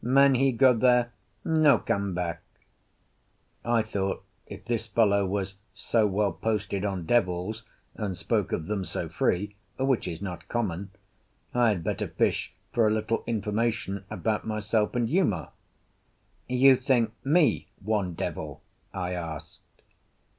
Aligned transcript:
Man 0.03 0.33
he 0.33 0.51
go 0.51 0.73
there, 0.73 1.11
no 1.45 1.77
come 1.77 2.15
back." 2.15 2.41
I 3.63 3.83
thought 3.83 4.23
if 4.47 4.65
this 4.65 4.87
fellow 4.87 5.27
was 5.27 5.53
so 5.75 6.07
well 6.07 6.31
posted 6.33 6.83
on 6.83 7.05
devils 7.05 7.65
and 7.93 8.17
spoke 8.17 8.51
of 8.51 8.65
them 8.65 8.83
so 8.83 9.07
free, 9.07 9.55
which 9.77 10.07
is 10.07 10.19
not 10.19 10.47
common, 10.47 10.89
I 11.53 11.69
had 11.69 11.83
better 11.83 12.07
fish 12.07 12.51
for 12.73 12.87
a 12.87 12.91
little 12.91 13.23
information 13.27 14.03
about 14.09 14.43
myself 14.47 14.95
and 14.95 15.07
Uma. 15.07 15.51
"You 16.49 16.77
think 16.77 17.13
me 17.23 17.67
one 17.79 18.15
devil?" 18.15 18.63
I 18.95 19.13
asked. 19.13 19.83